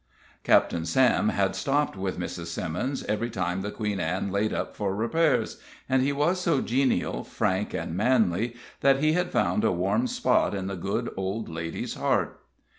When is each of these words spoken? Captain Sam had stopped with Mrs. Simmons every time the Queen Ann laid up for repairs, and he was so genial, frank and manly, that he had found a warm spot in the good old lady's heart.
Captain 0.43 0.83
Sam 0.83 1.29
had 1.29 1.55
stopped 1.55 1.95
with 1.95 2.19
Mrs. 2.19 2.47
Simmons 2.47 3.03
every 3.03 3.29
time 3.29 3.61
the 3.61 3.69
Queen 3.69 3.99
Ann 3.99 4.31
laid 4.31 4.51
up 4.51 4.75
for 4.75 4.95
repairs, 4.95 5.61
and 5.87 6.01
he 6.01 6.11
was 6.11 6.39
so 6.41 6.59
genial, 6.59 7.23
frank 7.23 7.75
and 7.75 7.95
manly, 7.95 8.55
that 8.79 8.97
he 8.97 9.13
had 9.13 9.29
found 9.31 9.63
a 9.63 9.71
warm 9.71 10.07
spot 10.07 10.55
in 10.55 10.65
the 10.65 10.75
good 10.75 11.13
old 11.15 11.49
lady's 11.49 11.93
heart. 11.93 12.41